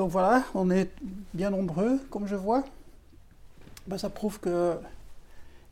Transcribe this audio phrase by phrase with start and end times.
[0.00, 0.90] Donc voilà, on est
[1.34, 2.64] bien nombreux, comme je vois.
[3.86, 4.78] Ben, ça prouve qu'il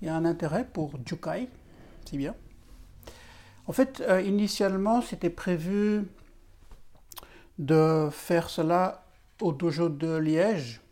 [0.03, 1.49] y a un intérêt pour Jukai,
[2.05, 2.35] c'est bien.
[3.67, 6.05] En fait, euh, initialement, c'était prévu
[7.59, 9.07] de faire cela
[9.41, 10.83] au dojo de Liège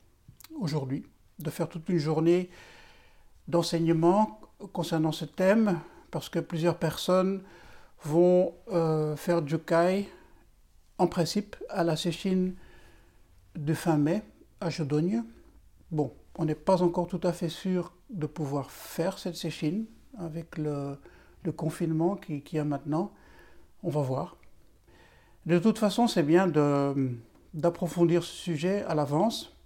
[0.59, 1.05] aujourd'hui,
[1.39, 2.49] de faire toute une journée
[3.49, 4.41] d'enseignement
[4.73, 5.79] concernant ce thème,
[6.11, 7.43] parce que plusieurs personnes
[8.03, 10.09] vont euh, faire Jukai
[10.97, 12.55] en principe à la séchine
[13.57, 14.23] de fin mai
[14.61, 15.23] à Jodogne.
[15.91, 19.87] Bon, on n'est pas encore tout à fait sûr de pouvoir faire cette séchine
[20.19, 20.99] avec le,
[21.57, 23.13] confinement qu'il qui y a maintenant.
[23.83, 24.37] On va voir.
[25.45, 26.49] De toute façon, c'est bien
[27.55, 29.57] d'approfondir ce sujet à l'avance.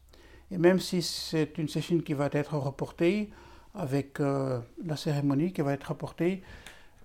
[0.51, 3.31] Et même si c'est une séchine qui va être reportée,
[3.75, 6.43] avec euh, la cérémonie qui va être reportée,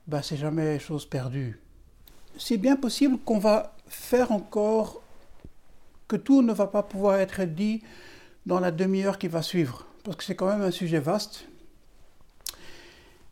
[0.07, 1.59] ben, c'est jamais chose perdue.
[2.37, 5.01] C'est bien possible qu'on va faire encore
[6.07, 7.81] que tout ne va pas pouvoir être dit
[8.45, 11.47] dans la demi-heure qui va suivre, parce que c'est quand même un sujet vaste.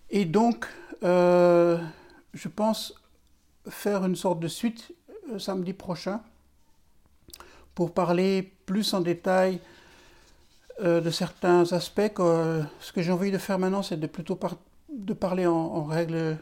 [0.10, 0.68] Et donc,
[1.04, 1.78] euh,
[2.34, 2.94] je pense
[3.68, 4.92] faire une sorte de suite
[5.32, 6.22] euh, samedi prochain
[7.76, 9.60] pour parler plus en détail
[10.82, 12.12] euh, de certains aspects.
[12.18, 14.40] ce que j'ai envie de faire maintenant, c'est de plutôt
[14.92, 16.38] de parler en, règle,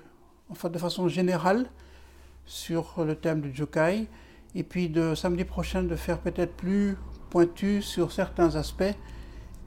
[0.50, 1.70] enfin de façon générale
[2.46, 4.08] sur le thème du Jokai
[4.56, 6.98] et puis de samedi prochain de faire peut-être plus
[7.30, 8.96] pointu sur certains aspects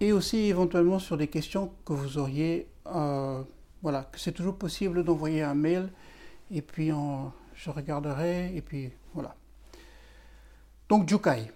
[0.01, 2.69] et aussi éventuellement sur des questions que vous auriez.
[2.87, 3.43] Euh,
[3.83, 5.91] voilà, que c'est toujours possible d'envoyer un mail
[6.51, 6.91] et puis
[7.55, 9.37] je regarderai et puis voilà.
[10.89, 11.51] Donc Jukai,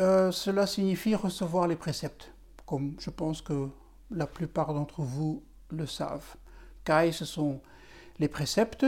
[0.00, 2.32] euh, cela signifie recevoir les préceptes,
[2.66, 3.68] comme je pense que
[4.10, 6.36] la plupart d'entre vous le savent.
[6.84, 7.60] Kai, ce sont
[8.18, 8.86] les préceptes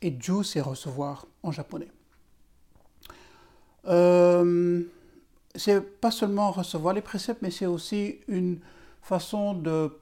[0.00, 1.90] et Ju, c'est recevoir en japonais.
[3.86, 4.82] Euh,
[5.54, 8.60] c'est pas seulement recevoir les préceptes, mais c'est aussi une
[9.02, 9.98] façon de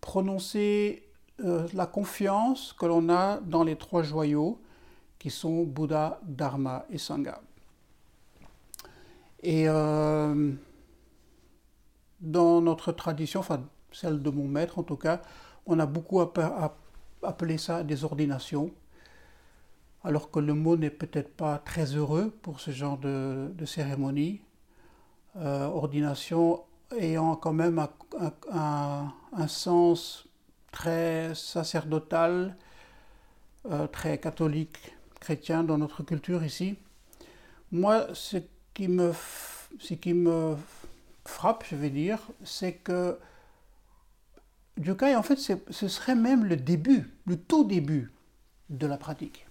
[0.00, 1.08] prononcer
[1.40, 4.60] euh, la confiance que l'on a dans les trois joyaux
[5.18, 7.40] qui sont Bouddha, Dharma et Sangha.
[9.42, 10.52] Et euh,
[12.20, 13.62] dans notre tradition, enfin
[13.92, 15.22] celle de mon maître en tout cas,
[15.66, 18.70] on a beaucoup appelé ça des ordinations
[20.04, 24.40] alors que le mot n'est peut-être pas très heureux pour ce genre de, cérémonie.
[25.36, 26.62] Euh, ordination
[26.98, 27.86] ayant quand même
[28.50, 30.26] un, sens
[30.72, 32.56] très sacerdotal,
[33.70, 36.76] euh, très catholique, chrétien dans notre culture ici.
[37.70, 38.38] Moi, ce
[38.74, 39.12] qui me,
[39.78, 40.56] ce qui me
[41.24, 43.18] frappe, je vais dire, c'est que
[44.78, 48.10] Jukai, en fait, ce serait même le début, le tout début
[48.68, 49.46] de la pratique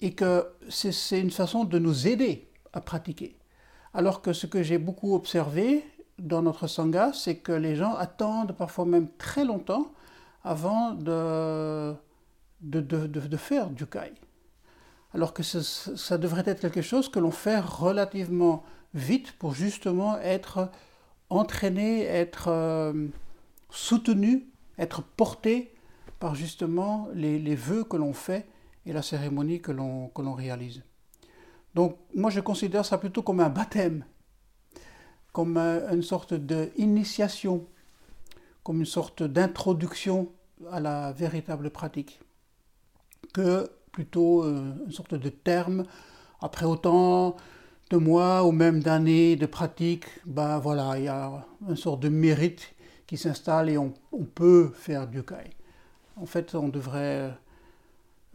[0.00, 3.36] et que c'est une façon de nous aider à pratiquer.
[3.92, 5.84] Alors que ce que j'ai beaucoup observé
[6.18, 9.92] dans notre sangha, c'est que les gens attendent parfois même très longtemps
[10.42, 11.94] avant de,
[12.60, 14.12] de, de, faire du kai.
[15.14, 20.70] Alors que ça devrait être quelque chose que l'on fait relativement vite pour justement être
[21.30, 23.08] entraîné, être euh,
[23.70, 25.74] soutenu, être porté
[26.18, 28.46] par justement les, les vœux que l'on fait
[28.86, 30.82] et la cérémonie que l'on, réalise.
[31.74, 34.04] Donc moi je considère ça plutôt comme un baptême,
[35.32, 37.66] comme une sorte d'initiation,
[38.62, 40.30] comme une sorte d'introduction
[40.70, 42.20] à la véritable pratique,
[43.32, 45.84] que plutôt euh, une sorte de terme,
[46.40, 47.36] après autant
[47.90, 52.08] de mois ou même d'années de pratique, ben voilà, il y a une sorte de
[52.08, 52.74] mérite
[53.06, 55.50] qui s'installe et on, on peut faire du kai.
[56.16, 57.34] En fait, on devrait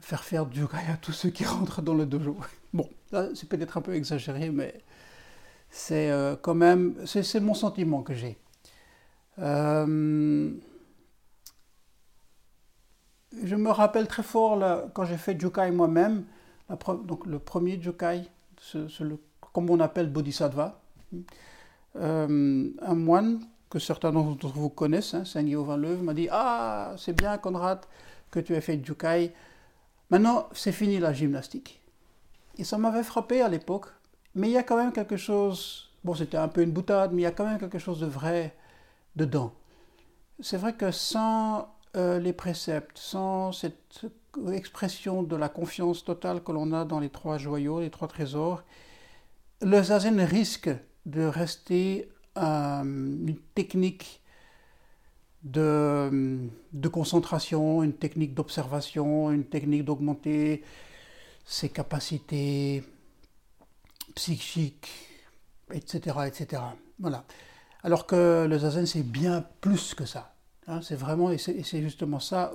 [0.02, 2.38] faire faire du yoga à tous ceux qui rentrent dans le dojo.
[2.72, 4.84] Bon, c'est peut-être un peu exagéré, mais
[5.72, 8.38] c'est euh, quand même, c'est mon sentiment que j'ai.
[9.40, 10.52] Euh,
[13.44, 16.26] je me rappelle très fort quand j'ai fait Jukai moi-même,
[17.06, 18.24] donc le premier Jukai,
[19.54, 20.80] comme on appelle Bodhisattva,
[21.96, 23.40] euh, un moine
[23.70, 27.80] que certains d'entre vous connaissent, hein, Saint Guillaume m'a dit Ah, c'est bien Conrad
[28.32, 29.34] que tu aies fait Jukai
[30.10, 31.82] Maintenant, c'est fini la gymnastique.
[32.58, 33.88] Et ça m'avait frappé à l'époque,
[34.36, 37.22] mais il y a quand même quelque chose, bon c'était un peu une boutade, mais
[37.22, 38.56] il y a quand même quelque chose de vrai
[39.16, 39.54] dedans.
[40.40, 44.06] C'est vrai que sans euh, les préceptes, sans cette
[44.52, 48.64] expression de la confiance totale que l'on a dans les trois joyaux, les trois trésors,
[49.62, 50.70] le zazen risque
[51.06, 54.22] de rester euh, une technique
[55.44, 60.64] de, concentration, une technique d'observation, une technique d'augmenter
[61.46, 62.84] ses capacités
[64.16, 64.90] psychique,
[65.72, 66.62] etc., etc.
[67.00, 67.24] Voilà.
[67.84, 70.36] Alors que le zazen, c'est bien plus que ça.
[70.68, 70.82] Hein.
[70.82, 72.52] c'est vraiment, et c'est justement ça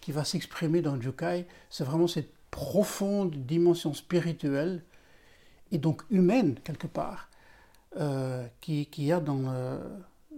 [0.00, 4.84] qui va s'exprimer dans Jukai, c'est vraiment cette profonde dimension spirituelle
[5.72, 7.28] et donc humaine quelque part
[7.96, 9.78] euh, qui, qui y a dans, euh,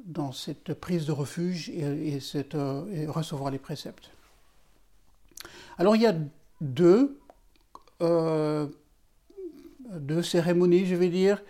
[0.08, 4.10] dans cette prise de refuge et, cette, euh, recevoir les préceptes.
[5.78, 6.14] Alors il y a
[6.60, 7.20] deux,
[8.00, 8.72] deux
[10.22, 11.40] cérémonies, je vais dire.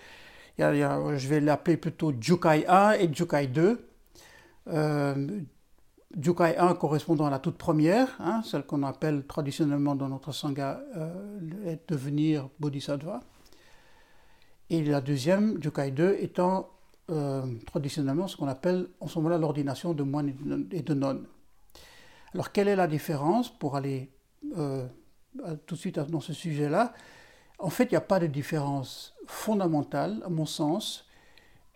[0.59, 3.89] je vais l'appeler plutôt Jukai 1 et Jukai 2.
[6.17, 10.81] Jukai 1 correspondant à la toute première, hein, celle qu'on appelle traditionnellement dans notre sangha
[10.97, 13.21] euh, devenir bodhisattva.
[14.71, 16.71] Et la deuxième, Jukai 2, étant
[17.11, 20.35] euh, traditionnellement ce qu'on appelle en ce moment-là l'ordination de moines
[20.73, 21.27] et de nonnes.
[22.35, 24.11] Alors quelle est la différence pour aller
[24.57, 24.87] euh,
[25.67, 26.93] tout de suite dans ce sujet-là?
[27.59, 31.07] En fait, il n'y a pas de différence fondamentale, à mon sens.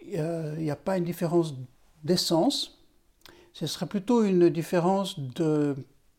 [0.04, 0.20] Il
[0.58, 1.54] n'y a pas une différence
[2.04, 2.82] d'essence
[3.52, 5.18] ce serait plutôt une différence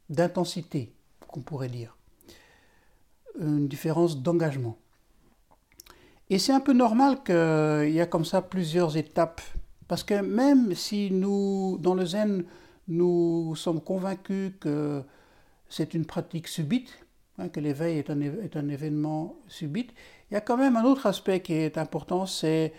[0.10, 0.94] d'intensité,
[1.28, 1.98] qu'on pourrait dire,
[3.40, 4.78] une différence d'engagement.
[6.30, 9.42] Et c'est un peu normal qu'il y a comme ça plusieurs étapes,
[9.88, 12.46] parce que même si nous, dans le zen,
[12.88, 15.04] nous sommes convaincus que
[15.70, 17.06] c'est une pratique subite,
[17.38, 18.10] hein, que l'éveil est
[18.58, 19.92] un, événement subite,
[20.30, 22.74] il y a quand même un autre aspect qui est important, c'est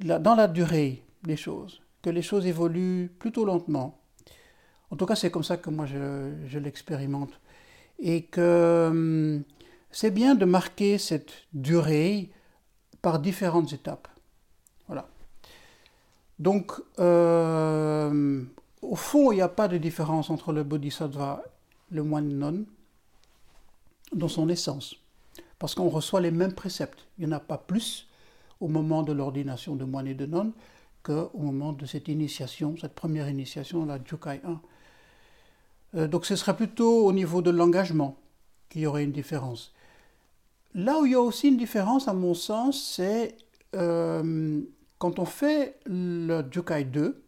[0.00, 3.98] dans la durée des choses que les choses évoluent plutôt lentement.
[4.92, 7.40] En tout cas, c'est comme ça que moi je, l'expérimente.
[7.98, 9.42] Et que hum,
[9.90, 12.30] c'est bien de marquer cette durée
[13.06, 14.08] par différentes étapes.
[14.88, 15.06] Voilà.
[16.40, 18.42] Donc, euh,
[18.82, 21.44] au fond, il n'y a pas de différence entre le bodhisattva,
[21.92, 22.64] le moine non,
[24.12, 24.96] dans son essence.
[25.60, 27.06] Parce qu'on reçoit les mêmes préceptes.
[27.16, 28.08] Il n'y en a pas plus
[28.58, 30.52] au moment de l'ordination de moine et de non
[31.04, 34.60] qu'au moment de cette initiation, cette première initiation, la Jukai 1.
[35.94, 38.16] Euh, donc ce serait plutôt au niveau de l'engagement
[38.68, 39.75] qu'il y aurait une différence.
[40.76, 43.34] Là où il y a aussi une différence, à mon sens, c'est
[43.74, 44.60] euh,
[44.98, 47.22] quand on fait le Jukai 2,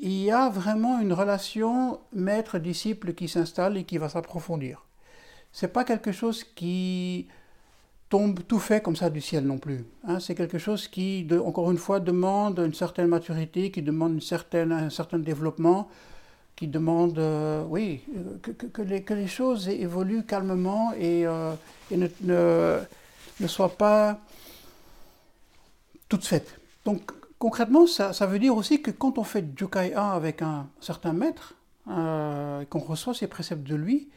[0.00, 4.84] il y a vraiment une relation maître-disciple qui s'installe et qui va s'approfondir.
[5.52, 7.28] C'est pas quelque chose qui
[8.08, 9.84] tombe tout fait comme ça du ciel non plus.
[10.02, 10.18] Hein.
[10.18, 14.72] C'est quelque chose qui, encore une fois, demande une certaine maturité, qui demande une certaine,
[14.72, 15.88] un certain développement,
[16.56, 18.02] qui demande, euh, oui,
[18.42, 21.54] que, que, les, que, les, choses évoluent calmement et, euh,
[21.90, 22.78] et ne, ne,
[23.40, 24.20] ne, soient pas
[26.08, 26.58] toutes faites.
[26.84, 30.68] Donc concrètement, ça, ça, veut dire aussi que quand on fait Jukai 1 avec un
[30.80, 31.54] certain maître,
[31.90, 34.08] euh, qu'on reçoit ses préceptes de lui,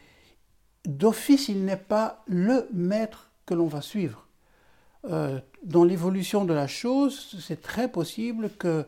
[0.86, 4.26] d'office, il n'est pas le maître que l'on va suivre.
[5.04, 8.86] Euh, dans l'évolution de la chose, c'est très possible que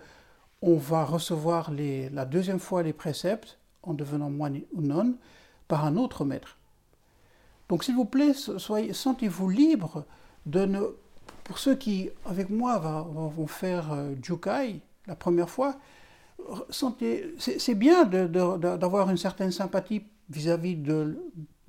[0.63, 5.15] on va recevoir la deuxième fois les préceptes en devenant moine ou non
[5.69, 6.59] par un autre maître.
[7.69, 10.05] Donc s'il vous plaît, soyez, sentez-vous libre
[10.47, 10.81] de ne...
[11.45, 15.77] Pour ceux qui, avec moi, vont faire euh, Jukai la première fois,
[16.71, 21.19] c'est bien d'avoir une certaine sympathie vis-à-vis de,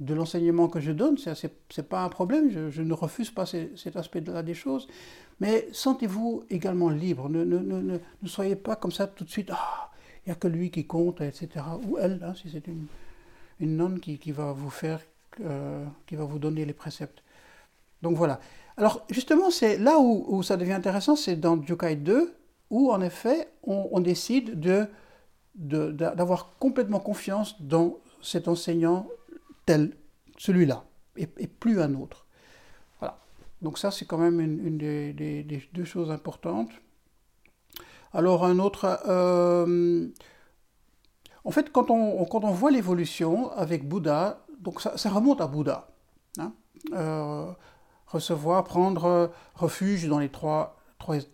[0.02, 3.96] de l'enseignement que je donne, ce n'est pas un problème, je, ne refuse pas cet
[3.96, 4.88] aspect-là des choses,
[5.42, 9.90] mais sentez-vous également libre, ne, soyez pas comme ça tout de suite, ah,
[10.24, 11.66] il n'y a que lui qui compte, etc.
[11.88, 12.86] Ou elle, hein, si c'est une,
[13.60, 15.02] une nonne qui, va vous faire,
[15.42, 17.24] euh, qui va vous donner les préceptes.
[18.04, 18.40] Donc voilà.
[18.78, 22.36] Alors justement, c'est là où, ça devient intéressant, c'est dans Jukai 2,
[22.70, 24.88] où en effet, on, décide de
[25.56, 29.08] d'avoir complètement confiance dans cet enseignant
[29.66, 29.92] tel
[30.38, 30.86] celui-là,
[31.18, 32.28] et, plus un autre.
[33.62, 36.72] Donc ça, c'est quand même une, des, deux choses importantes.
[38.14, 39.00] Alors un autre...
[39.08, 40.08] Euh,
[41.44, 45.90] en fait, quand on, quand on voit l'évolution avec Bouddha, donc ça, remonte à Bouddha.
[46.38, 46.54] Hein.
[46.94, 47.52] Euh,
[48.06, 50.78] recevoir, prendre refuge dans les trois,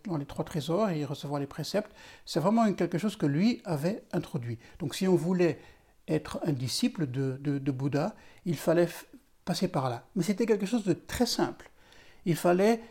[0.05, 1.91] dans les trois trésors et recevoir les préceptes,
[2.25, 4.60] c'est vraiment quelque chose que lui avait introduit.
[4.79, 5.60] Donc si on voulait
[6.07, 8.15] être un disciple de, de, Bouddha,
[8.46, 8.88] il fallait
[9.43, 10.05] passer par là.
[10.15, 11.69] Mais c'était quelque chose de très simple.
[12.27, 12.81] Il fallait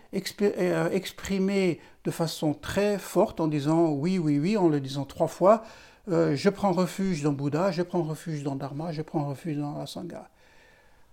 [0.41, 5.27] euh, exprimer de façon très forte en disant oui, oui, oui, en le disant trois
[5.27, 5.63] fois,
[6.09, 9.77] euh, je prends refuge dans Bouddha, je prends refuge dans Dharma, je prends refuge dans
[9.77, 10.31] la Sangha.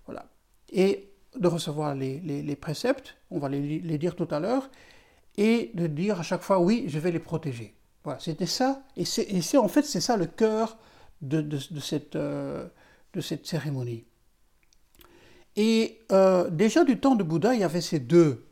[0.06, 0.24] Voilà.
[0.72, 4.70] Et de recevoir les, les, préceptes, on va les, dire tout à l'heure,
[5.36, 7.74] et de dire à chaque fois oui, je vais les protéger.
[8.04, 8.84] Voilà, c'était ça.
[8.96, 10.78] Et c'est en fait, c'est ça le cœur
[11.20, 11.46] de,
[12.14, 12.68] euh,
[13.12, 14.06] de cette cérémonie.
[15.56, 18.44] Et euh, déjà du temps de Bouddha, il y avait ces deux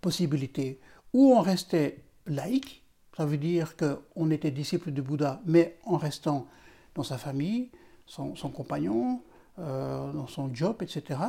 [0.00, 0.80] possibilités.
[1.14, 2.82] Ou on restait laïque,
[3.16, 6.46] ça veut dire qu'on était disciple de Bouddha, mais en restant
[6.94, 7.70] dans sa famille,
[8.06, 9.22] son, compagnon,
[9.58, 11.20] euh, dans son job, etc.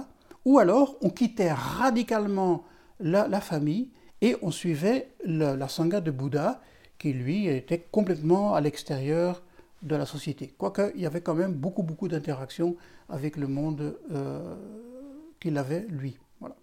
[0.46, 2.63] Ou alors on quittait radicalement
[3.00, 6.62] la, famille et on suivait la sangha de Bouddha,
[6.98, 9.42] qui lui était complètement à l'extérieur
[9.82, 10.53] de la société.
[10.58, 12.75] Quoique il y avait quand même beaucoup, beaucoup d'interactions
[13.10, 14.56] avec le monde euh,
[15.43, 16.17] qu'il avait lui.
[16.39, 16.55] Voilà.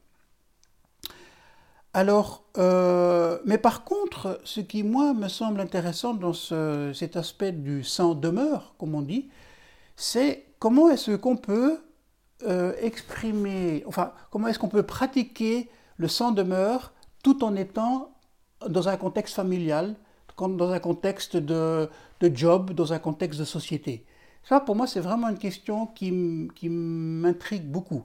[1.93, 7.85] Alors, euh, mais par contre, ce qui moi me semble intéressant dans cet aspect du
[7.85, 9.31] sans demeure, comme on dit,
[9.97, 11.79] c'est comment est-ce qu'on peut
[12.45, 15.69] euh, exprimer, enfin, comment est-ce qu'on peut pratiquer
[15.99, 18.17] le sans demeure tout en étant
[18.67, 19.95] dans un contexte familial,
[20.39, 21.89] dans un contexte de,
[22.33, 24.07] job, dans un contexte de société.
[24.43, 28.05] Ça, pour moi, c'est vraiment une question qui, m'intrigue beaucoup.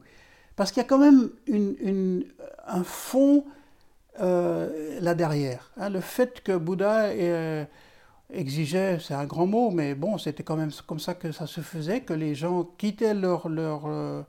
[0.56, 1.30] Parce qu'il y a quand même
[2.68, 3.46] un fond
[4.22, 5.72] euh, là derrière.
[5.78, 5.90] Hein.
[5.90, 7.66] le fait que Bouddha euh,
[8.32, 11.60] exigeait, c'est un grand mot, mais bon, c'était quand même comme ça que ça se
[11.60, 14.24] faisait, que les gens quittaient leur, leur, euh,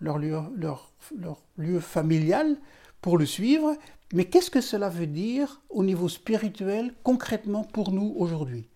[0.00, 2.56] lieu, leur, leur lieu familial
[3.00, 3.74] pour le suivre.
[4.12, 8.68] Mais qu'est-ce que cela veut dire au niveau spirituel concrètement pour nous aujourd'hui?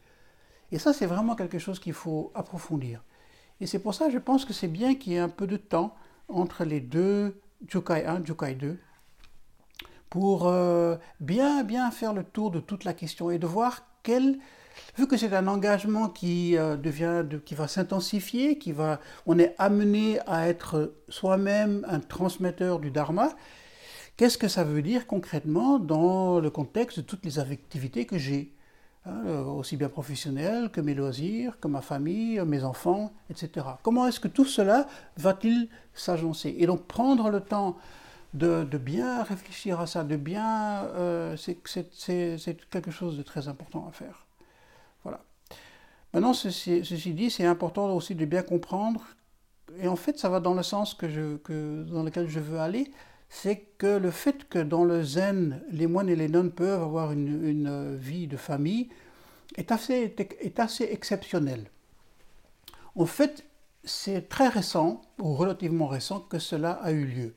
[0.73, 3.05] Et ça, c'est vraiment quelque chose qu'il faut approfondir.
[3.61, 5.57] Et c'est pour ça, je pense que c'est bien qu'il y ait un peu de
[5.57, 5.95] temps
[6.29, 8.79] entre les deux Jukai 1, Jukai 2,
[10.11, 14.39] pour euh, bien, bien faire le tour de toute la question et de voir quel,
[14.97, 19.55] vu que c'est un engagement qui euh, devient, qui va s'intensifier, qui va, on est
[19.59, 23.31] amené à être soi-même un transmetteur du Dharma.
[24.17, 28.53] Qu'est-ce que ça veut dire concrètement dans le contexte de toutes les activités que j'ai,
[29.47, 33.67] aussi bien professionnelles que mes loisirs, que ma famille, mes enfants, etc.
[33.83, 34.87] Comment est-ce que tout cela
[35.17, 36.55] va-t-il s'agencer?
[36.59, 37.77] Et donc prendre le temps
[38.35, 41.57] de, bien réfléchir à ça, de bien, euh, c'est
[42.71, 44.27] quelque chose de très important à faire.
[45.03, 45.21] Voilà.
[46.13, 46.83] Maintenant, ceci,
[47.15, 49.07] dit, c'est important aussi de bien comprendre,
[49.81, 52.91] et en fait, ça va dans le sens que, dans lequel je veux aller,
[53.29, 57.13] c'est que le fait que dans le zen, les moines et les nonnes peuvent avoir
[57.13, 58.89] une, une vie de famille
[59.57, 61.71] est assez, est assez exceptionnel.
[62.97, 63.45] En fait,
[63.85, 67.35] c'est très récent, ou relativement récent, que cela a eu lieu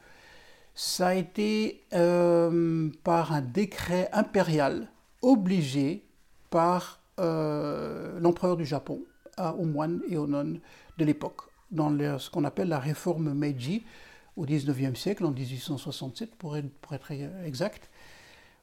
[0.74, 4.88] ça a été euh, par un décret impérial
[5.22, 6.04] obligé
[6.50, 9.02] par euh, l'empereur du Japon
[9.38, 10.60] aux moines et aux nonnes
[10.98, 13.84] de l'époque, dans ce qu'on appelle la réforme Meiji
[14.38, 17.12] au XIXe siècle, en 1867 pour être,
[17.46, 17.90] exact,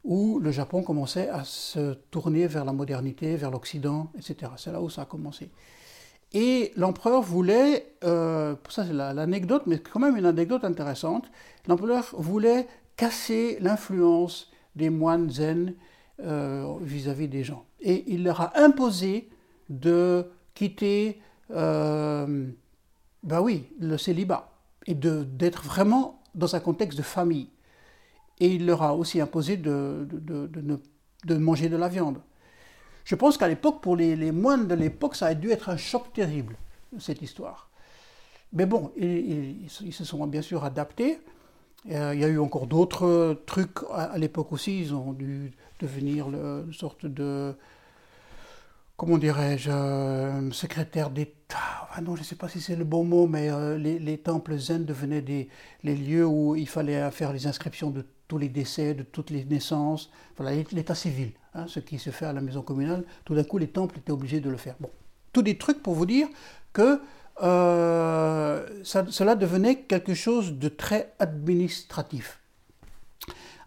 [0.05, 4.53] où le Japon commençait à se tourner vers la modernité, vers l'Occident, etc.
[4.57, 5.51] C'est là où ça a commencé.
[6.33, 11.31] Et l'empereur voulait, euh, ça c'est l'anecdote, mais quand même une anecdote intéressante,
[11.67, 15.75] l'empereur voulait casser l'influence des moines zen
[16.21, 17.65] euh, vis-à-vis des gens.
[17.81, 19.31] Et il leur a imposé
[19.69, 21.21] de quitter,
[21.51, 27.49] ben oui, le célibat, et d'être vraiment dans un contexte de famille.
[28.41, 30.49] Et il leur a aussi imposé de, de,
[31.25, 32.21] de, manger de la viande.
[33.05, 36.13] Je pense qu'à l'époque, pour les, moines de l'époque, ça a dû être un choc
[36.13, 36.57] terrible,
[36.99, 37.71] cette histoire.
[38.53, 41.19] Mais bon, ils, se sont bien sûr adaptés.
[41.91, 44.81] Euh, il y a eu encore d'autres trucs à, l'époque aussi.
[44.81, 47.55] Ils ont dû devenir une sorte de,
[48.99, 51.89] comment dirais-je, euh, secrétaire d'État.
[52.03, 54.85] non, je ne sais pas si c'est le bon mot, mais euh, les, temples zen
[54.85, 55.49] devenaient des,
[55.85, 59.45] les lieux où il fallait faire les inscriptions de tous les décès, de toutes les
[59.45, 60.11] naissances.
[60.37, 61.31] Voilà, l'état civil.
[61.55, 64.13] Hein, ce qui se fait à la maison communale, tout d'un coup les temples étaient
[64.13, 64.75] obligés de le faire.
[64.81, 64.91] Bon,
[65.33, 66.27] tous des trucs pour vous dire
[66.73, 67.01] que
[67.41, 72.41] euh, cela devenait quelque chose de très administratif.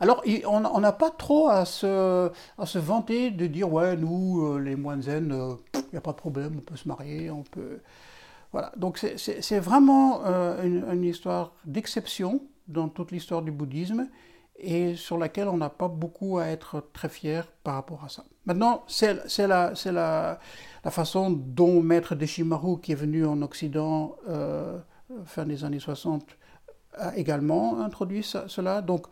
[0.01, 5.03] Alors, on n'a pas trop à se, vanter de dire, ouais, nous, euh, les moines
[5.03, 7.79] zen, il euh, n'y a pas de problème, on peut se marier, on peut...
[8.51, 10.25] Voilà, donc c'est vraiment
[10.61, 14.09] une, une, histoire d'exception dans toute l'histoire du bouddhisme,
[14.61, 18.23] et sur laquelle on n'a pas beaucoup à être très fier par rapport à ça.
[18.45, 20.39] Maintenant, c'est la,
[20.89, 24.77] façon dont Maître Deshimaru, qui est venu en Occident euh,
[25.25, 26.25] fin des années 60,
[26.93, 28.81] a également introduit cela.
[28.81, 29.07] Donc,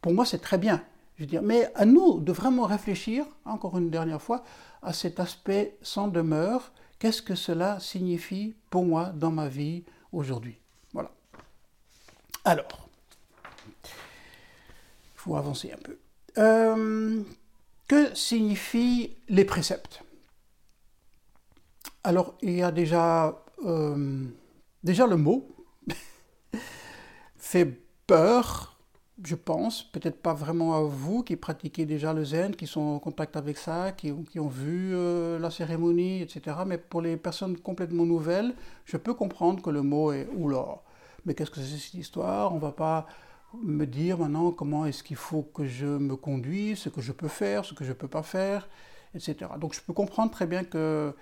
[0.00, 0.82] pour moi, c'est très bien.
[1.16, 1.42] Je veux dire.
[1.42, 4.42] Mais à nous de vraiment réfléchir, encore une dernière fois,
[4.82, 6.72] à cet aspect sans demeure.
[6.98, 10.58] Qu'est-ce que cela signifie pour moi dans ma vie aujourd'hui?
[10.92, 11.10] Voilà.
[12.44, 12.88] Alors,
[13.84, 13.90] il
[15.16, 15.98] faut avancer un peu.
[16.38, 17.22] Euh,
[17.88, 20.02] que signifient les préceptes?
[22.04, 24.24] Alors, il y a déjà, euh,
[24.82, 25.48] déjà le mot
[27.36, 27.66] fait
[28.06, 28.69] peur,
[29.24, 32.98] je pense, peut-être pas vraiment à vous qui pratiquez déjà le zen, qui sont en
[32.98, 36.58] contact avec ça, qui, ont vu euh, la cérémonie, etc.
[36.66, 40.80] Mais pour les personnes complètement nouvelles, je peux comprendre que le mot est oula.
[41.26, 42.54] Mais qu'est-ce que c'est cette histoire?
[42.54, 43.06] On va pas
[43.62, 47.28] me dire maintenant comment est-ce qu'il faut que je me conduise, ce que je peux
[47.28, 48.68] faire, ce que je peux pas faire,
[49.14, 49.50] etc.
[49.58, 51.14] Donc je peux comprendre très bien que...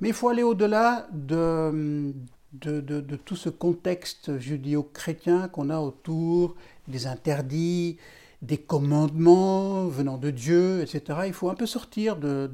[0.00, 2.14] Mais il faut aller au-delà de,
[2.52, 6.56] de, tout ce contexte judéo-chrétien qu'on a autour
[6.88, 7.98] des interdits,
[8.42, 11.20] des commandements venant de Dieu, etc.
[11.26, 12.50] Il faut un peu sortir de...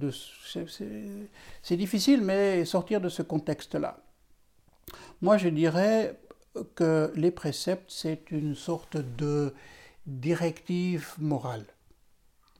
[1.62, 3.98] c'est difficile, mais sortir de ce contexte-là.
[5.22, 6.18] Moi, je dirais
[6.74, 9.54] que les préceptes, c'est une sorte de
[10.06, 11.64] directive morale.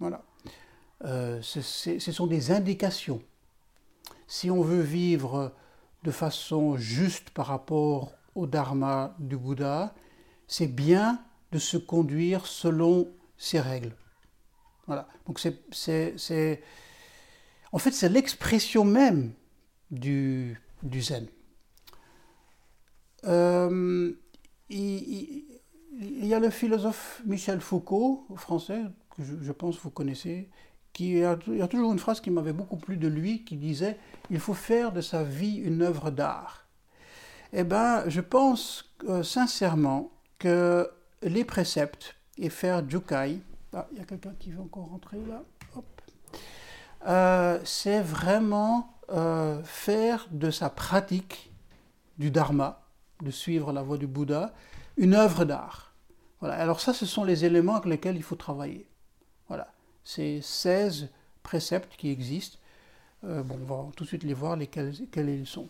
[0.00, 0.22] Voilà.
[1.04, 3.22] Euh, ce sont des indications.
[4.26, 5.52] Si on veut vivre
[6.02, 9.94] de façon juste par rapport au dharma du Bouddha,
[10.46, 11.20] c'est bien
[11.52, 13.94] de se conduire selon ces règles.
[14.86, 15.08] Voilà.
[15.26, 16.62] Donc c'est,
[17.72, 19.32] en fait, c'est l'expression même
[19.90, 21.26] du, du zen.
[23.24, 24.12] Euh,
[24.70, 25.44] il,
[26.00, 28.82] y a le philosophe Michel Foucault, français,
[29.16, 30.48] que je, pense vous connaissez,
[30.92, 33.56] qui a, il y a toujours une phrase qui m'avait beaucoup plu de lui, qui
[33.56, 33.98] disait
[34.30, 36.66] Il faut faire de sa vie une œuvre d'art.
[37.52, 40.88] Eh bien, je pense euh, sincèrement que
[41.22, 43.40] les préceptes et faire jukai,
[43.72, 45.42] ah, il y a quelqu'un qui veut encore rentrer là,
[47.06, 48.94] euh, c'est vraiment
[49.64, 51.50] faire de sa pratique
[52.18, 52.82] du dharma,
[53.22, 54.52] de suivre la voie du Bouddha,
[54.98, 55.94] une œuvre d'art.
[56.40, 56.56] Voilà.
[56.56, 58.88] Alors ça, ce sont les éléments avec lesquels il faut travailler.
[59.48, 59.72] Voilà.
[60.04, 61.08] Ces 16
[61.42, 62.58] préceptes qui existent,
[63.24, 65.68] euh, bon, on va tout de suite les voir, lesquels, quels ils sont.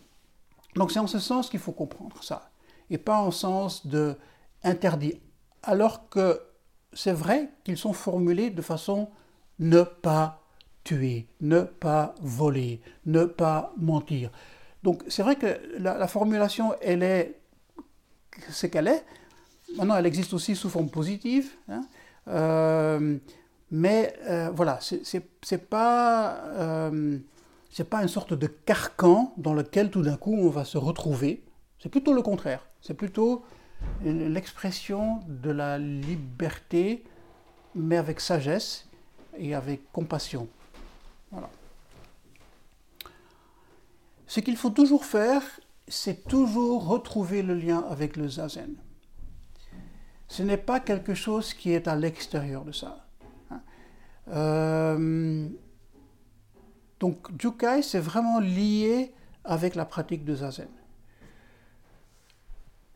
[0.75, 2.51] Donc c'est en ce sens qu'il faut comprendre ça,
[2.89, 4.15] et pas en sens de
[4.63, 5.19] interdit,
[5.63, 6.41] alors que
[6.93, 9.09] c'est vrai qu'ils sont formulés de façon
[9.59, 10.41] ne pas
[10.83, 14.31] tuer, ne pas voler, ne pas mentir.
[14.83, 17.39] Donc c'est vrai que la, formulation, elle est
[18.49, 19.03] ce qu'elle est.
[19.77, 21.51] Maintenant, elle existe aussi sous forme positive.
[21.67, 21.83] Hein.
[22.27, 23.17] Euh,
[23.71, 27.19] mais euh, voilà, c'est pas, euh,
[27.89, 31.43] pas une sorte de carcan dans lequel tout d'un coup on va se retrouver.
[31.77, 32.65] C'est plutôt le contraire.
[32.81, 33.43] C'est plutôt
[34.03, 37.03] l'expression de la liberté,
[37.75, 38.87] mais avec sagesse
[39.37, 40.47] et avec compassion.
[41.31, 41.49] Voilà.
[44.27, 45.41] Ce qu'il faut toujours faire,
[45.87, 48.75] c'est toujours retrouver le lien avec le zazen.
[50.27, 53.07] Ce n'est pas quelque chose qui est à l'extérieur de ça.
[53.49, 53.61] Hein.
[54.27, 55.49] Euh,
[56.99, 59.13] donc, Jukai, c'est vraiment lié
[59.43, 60.67] avec la pratique de zazen.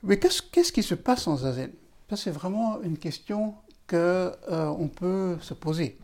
[0.04, 1.72] Mais qu'est-ce qui se passe en zazen?
[2.10, 3.56] Ça, c'est vraiment une question
[3.88, 5.98] qu'on euh, peut se poser,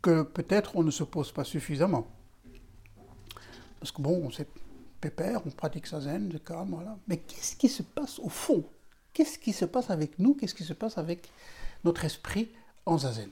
[0.00, 2.06] que peut-être on ne se pose pas suffisamment.
[3.78, 4.48] Parce que bon, c'est
[5.00, 6.96] pépère, on pratique sa zen, de calme, voilà.
[7.08, 8.64] Mais qu'est-ce qui se passe au fond?
[9.12, 10.34] Qu'est-ce qui se passe avec nous?
[10.34, 11.28] Qu'est-ce qui se passe avec
[11.84, 12.48] notre esprit
[12.86, 13.30] en zazen?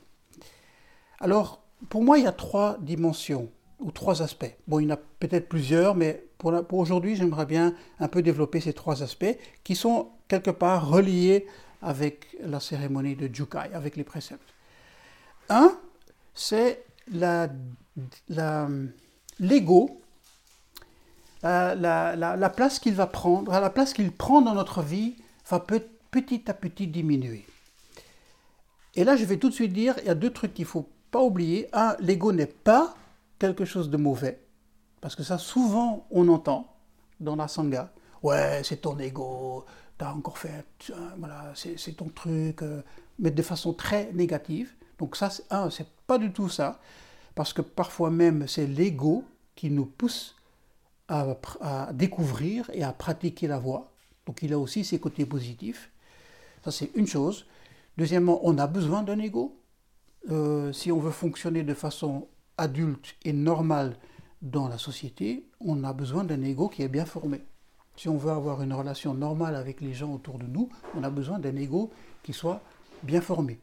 [1.18, 3.48] Alors, pour moi, il y a trois dimensions
[3.78, 4.54] ou trois aspects.
[4.68, 8.60] Bon, il y en a peut-être plusieurs, mais pour, aujourd'hui, j'aimerais bien un peu développer
[8.60, 11.46] ces trois aspects qui sont quelque part reliés
[11.82, 14.54] avec la cérémonie de Jukai, avec les préceptes.
[15.48, 15.72] Un,
[16.34, 16.84] c'est
[19.38, 20.00] l'ego
[21.42, 25.16] la, place qu'il va prendre, la place qu'il prend dans notre vie
[25.48, 25.60] va
[26.10, 27.44] petit à petit diminuer.
[28.94, 30.70] Et là, je vais tout de suite dire, il y a deux trucs qu'il ne
[30.70, 31.68] faut pas oublier.
[31.72, 32.94] Un, l'ego n'est pas
[33.38, 34.40] quelque chose de mauvais,
[35.00, 36.76] parce que ça, souvent, on entend
[37.20, 37.92] dans la sangha.
[38.22, 39.64] Ouais, c'est ton ego,
[39.96, 40.64] t'as encore fait,
[41.18, 42.82] voilà, c'est ton truc, euh,
[43.18, 44.72] mais de façon très négative.
[44.98, 46.80] Donc ça, un, c'est pas du tout ça,
[47.34, 50.36] parce que parfois même, c'est l'ego qui nous pousse
[51.08, 53.90] à, découvrir et à pratiquer la voix.
[54.26, 55.90] Donc il a aussi ses côtés positifs.
[56.64, 57.46] Ça c'est une chose.
[57.96, 59.56] Deuxièmement, on a besoin d'un ego.
[60.30, 63.96] Euh, si on veut fonctionner de façon adulte et normale
[64.42, 67.42] dans la société, on a besoin d'un ego qui est bien formé.
[67.96, 71.10] Si on veut avoir une relation normale avec les gens autour de nous, on a
[71.10, 71.90] besoin d'un ego
[72.22, 72.62] qui soit
[73.02, 73.60] bien formé,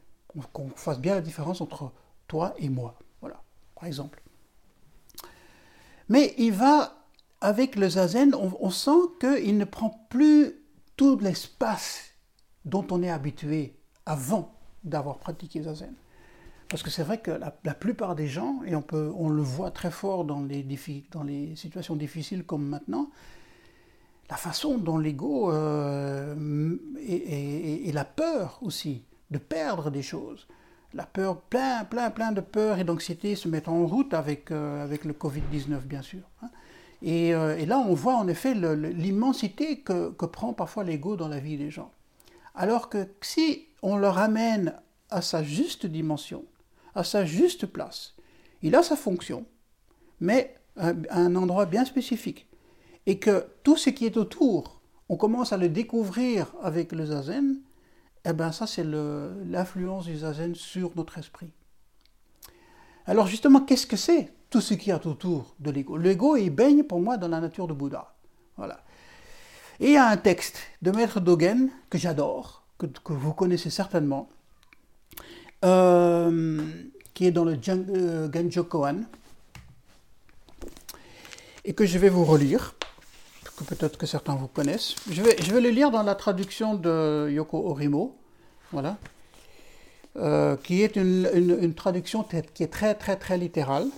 [0.52, 1.92] qu'on fasse bien la différence entre
[2.28, 2.98] toi et moi.
[3.20, 3.42] Voilà,
[3.74, 4.22] par exemple.
[6.08, 6.94] Mais il va
[7.40, 10.54] avec le zazen, on, sent qu'il ne prend plus
[10.96, 12.14] tout l'espace
[12.64, 15.94] dont on est habitué avant d'avoir pratiqué zazen.
[16.68, 20.24] Parce que c'est vrai que la, plupart des gens, et on, le voit très fort
[20.24, 20.66] dans les,
[21.56, 23.08] situations difficiles comme maintenant,
[24.28, 30.46] la façon dont l'ego euh, et, la peur aussi de perdre des choses.
[30.92, 34.82] La peur, plein, plein, plein de peur et d'anxiété se mettent en route avec, euh,
[34.82, 36.20] avec le Covid-19, bien sûr.
[36.42, 36.48] Hein.
[37.02, 41.28] Et, euh, et, là, on voit en effet l'immensité que, que, prend parfois l'ego dans
[41.28, 41.90] la vie des gens.
[42.54, 44.74] Alors que si on le ramène
[45.10, 46.44] à sa juste dimension,
[46.98, 48.14] à sa juste place,
[48.62, 49.46] il a sa fonction,
[50.20, 52.46] mais à un endroit bien spécifique.
[53.06, 57.60] Et que tout ce qui est autour, on commence à le découvrir avec le zazen,
[58.24, 61.52] eh bien ça c'est l'influence du zazen sur notre esprit.
[63.06, 65.96] Alors justement, qu'est-ce que c'est tout ce qui est autour de l'ego?
[65.96, 68.12] L'ego, il baigne pour moi dans la nature de Bouddha.
[68.56, 68.84] Voilà.
[69.80, 74.28] Et il y a un texte de Maître Dogen que j'adore, que, vous connaissez certainement,
[75.64, 76.60] euh,
[77.14, 79.06] qui est dans le euh, Genjo Koan,
[81.64, 82.74] et que je vais vous relire
[83.58, 84.94] que peut-être que certains vous connaissent.
[85.10, 88.16] Je vais, je vais le lire dans la traduction de Yoko Orimo,
[88.72, 88.98] voilà,
[90.16, 93.88] euh, qui est une, une, traduction qui est très très très littérale.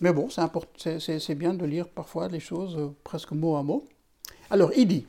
[0.00, 3.86] Mais bon, c'est bien de lire parfois les choses presque mot à mot.
[4.50, 5.06] Alors, il dit,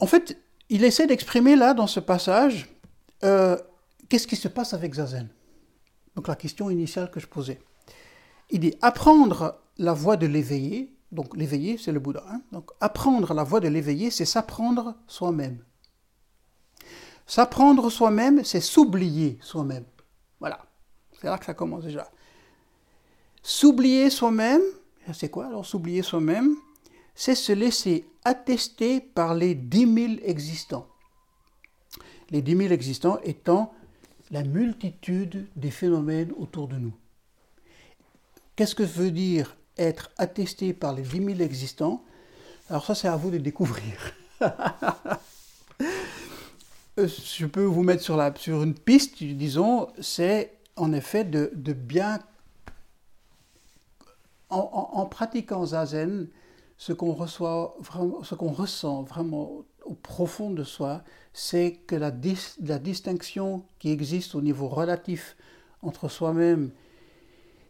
[0.00, 2.68] en fait, il essaie d'exprimer là, dans ce passage,
[3.24, 3.56] euh,
[4.08, 5.28] qu'est-ce qui se passe avec Zazen?
[6.14, 7.60] Donc la question initiale que je posais.
[8.50, 12.24] Il dit, apprendre la voie de l'éveillé, donc l'éveillé, c'est le Bouddha.
[12.28, 12.40] Hein.
[12.52, 15.58] donc apprendre la voie de l'éveillé, c'est s'apprendre soi-même.
[17.26, 19.84] S'apprendre soi-même, c'est s'oublier soi-même.
[20.38, 20.64] Voilà.
[21.20, 22.08] C'est là que ça commence déjà.
[23.42, 24.62] S'oublier soi-même,
[25.12, 26.56] c'est quoi alors s'oublier soi-même?
[27.16, 30.86] C'est se laisser attester par les dix mille existants.
[32.30, 33.74] Les dix mille existants étant
[34.30, 36.94] la multitude des phénomènes autour de nous.
[38.54, 42.02] Qu'est-ce que veut dire être attesté par les 10 000 existants,
[42.70, 44.12] alors ça c'est à vous de découvrir.
[46.98, 51.52] Euh, je peux vous mettre sur, la, sur une piste, disons, c'est en effet de,
[51.54, 52.20] de bien,
[54.48, 56.26] en, pratiquant Zazen,
[56.78, 64.42] ce qu'on ressent vraiment au profond de soi, c'est que la, distinction qui existe au
[64.42, 65.36] niveau relatif
[65.82, 66.70] entre soi-même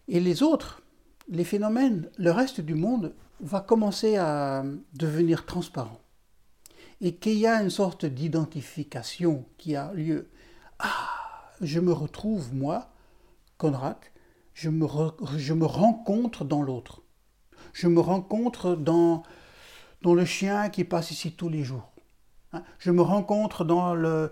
[0.08, 0.82] et les autres,
[1.28, 4.64] les phénomènes, le reste du monde va commencer à
[4.94, 6.00] devenir transparent.
[7.00, 10.30] Et qu'il y a une sorte d'identification qui a lieu.
[10.78, 12.88] Ah, je me retrouve, moi,
[13.58, 13.98] Conrad,
[14.54, 17.02] je me rencontre dans l'autre.
[17.76, 19.22] Je me rencontre dans,
[20.02, 21.92] le chien qui passe ici tous les jours.
[22.54, 22.62] Hein?
[22.78, 24.30] Je me rencontre dans le,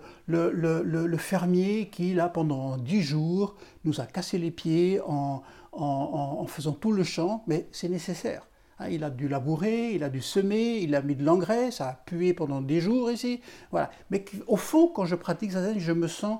[1.19, 6.91] fermier qui, là, pendant dix jours, nous a cassé les pieds en, en, faisant tout
[6.91, 8.47] le champ, mais c'est nécessaire.
[8.79, 11.89] Hein, il a dû labourer, il a dû semer, il a mis de l'engrais, ça
[11.89, 13.41] a pué pendant des jours ici.
[13.69, 13.91] Voilà.
[14.09, 16.39] Mais au fond, quand je pratique Zazen, je me sens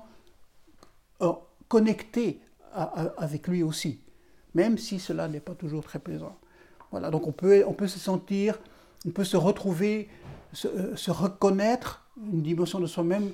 [1.22, 1.32] euh,
[1.68, 2.40] connecté
[2.74, 4.00] avec lui aussi,
[4.54, 6.36] même si cela n'est pas toujours très plaisant.
[6.92, 8.58] Donc on peut, se sentir,
[9.06, 10.08] on peut se retrouver,
[10.52, 13.30] se, euh, se reconnaître une dimension de soi-même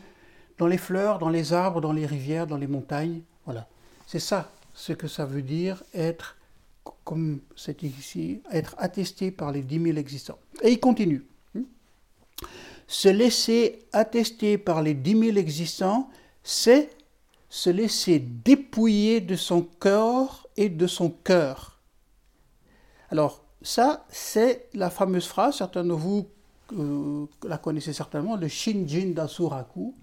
[0.59, 3.21] dans les fleurs, dans les arbres, dans les rivières, dans les montagnes.
[3.45, 3.69] Voilà.
[4.07, 6.37] C'est ça ce que ça veut dire être,
[7.05, 10.39] comme c'est ici, être attesté par les dix mille existants.
[10.63, 11.25] Et il continue.
[12.89, 16.11] Se laisser attester par les dix mille existants,
[16.43, 16.91] c'est
[17.49, 21.72] se laisser dépouiller de son corps et de son cœur.
[23.13, 26.31] Alors, ça, c'est la fameuse phrase, certains de vous
[26.73, 29.95] euh, la connaissez certainement, le Shinjin Dasuraku,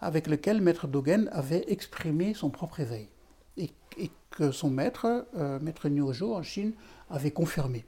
[0.00, 3.10] avec lequel Maître Dogen avait exprimé son propre éveil
[3.58, 6.72] et que son maître, euh, maître Nyojo en Chine,
[7.10, 7.84] avait confirmé.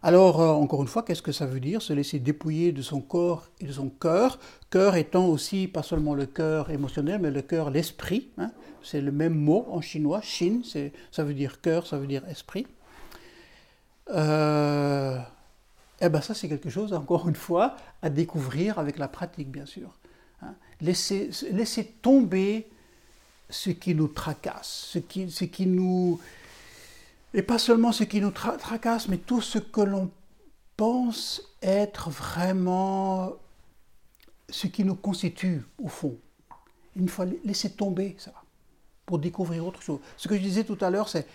[0.00, 3.02] Alors, euh, encore une fois, qu'est-ce que ça veut dire Se laisser dépouiller de son
[3.02, 4.38] corps et de son cœur?
[4.70, 8.28] Cœur étant aussi pas seulement le cœur émotionnel, mais le cœur, l'esprit.
[8.38, 8.52] Hein.
[8.82, 10.20] C'est le même mot en chinois.
[10.22, 10.60] Shin,
[11.10, 12.66] ça veut dire cœur, ça veut dire esprit.
[14.10, 15.18] Euh,
[16.00, 19.66] eh bien, ça, c'est quelque chose, encore une fois, à découvrir avec la pratique, bien
[19.66, 19.96] sûr.
[20.42, 20.54] Hein.
[20.80, 22.68] Laisser tomber
[23.50, 26.20] ce qui nous tracasse, ce qui, ce qui nous...
[27.34, 30.10] Et pas seulement ce qui nous tracasse, mais tout ce que l'on
[30.76, 33.34] pense être vraiment
[34.48, 36.16] ce qui nous constitue au fond.
[36.96, 38.32] Une fois laisser tomber ça,
[39.04, 40.00] pour découvrir autre chose.
[40.16, 41.26] Ce que je disais tout à l'heure, c'est,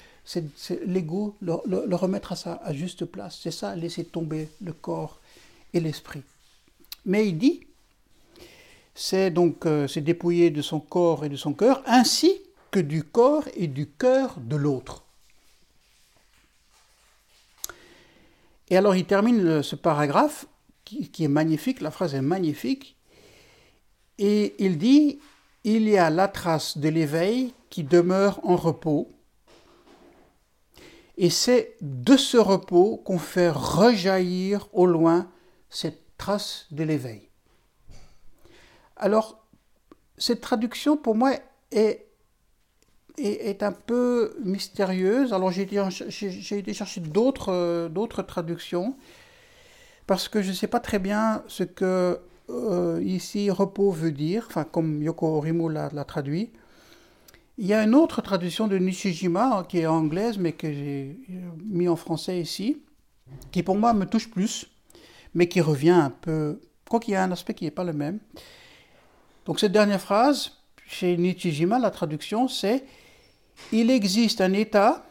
[0.86, 3.40] l'ego, le, remettre à sa juste place.
[3.42, 5.20] C'est ça, laisser tomber le corps
[5.74, 6.24] et l'esprit.
[7.06, 7.62] Mais il dit,
[8.96, 12.32] c'est donc euh, se dépouiller de son corps et de son cœur, ainsi
[12.72, 15.04] que du corps et du cœur de l'autre.
[18.70, 20.48] Et alors il termine ce paragraphe
[20.84, 22.96] qui, est magnifique, la phrase est magnifique.
[24.18, 25.20] Et il dit,
[25.64, 29.13] il y a la trace de l'éveil qui demeure en repos.
[31.18, 35.30] Et c'est de ce repos qu'on fait rejaillir au loin
[35.70, 37.30] cette trace de l'éveil.
[38.96, 39.46] Alors,
[40.18, 41.34] cette traduction, pour moi,
[41.72, 42.08] est,
[43.18, 45.34] est, un peu mystérieuse.
[45.34, 48.96] Alors, j'ai été, chercher d'autres, d'autres traductions,
[50.08, 54.46] parce que je ne sais pas très bien ce que euh, ici repos veut dire,
[54.48, 56.52] enfin, comme Yoko Orimo l'a, traduit.
[57.58, 61.20] Il y a une autre traduction de Nishijima hein, qui est anglaise, mais que j'ai
[61.64, 62.82] mis en français ici,
[63.52, 64.68] qui pour moi me touche plus,
[65.36, 66.60] mais qui revient un peu.
[66.90, 68.20] Quoi qu'il y a un aspect qui n'est pas le même.
[69.46, 70.54] Donc cette dernière phrase,
[70.88, 72.86] chez Nishijima, la traduction, c'est
[73.72, 75.06] Il existe un état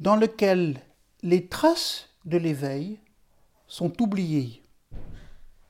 [0.00, 0.80] dans lequel
[1.22, 2.98] les traces de l'éveil
[3.68, 4.60] sont oubliées.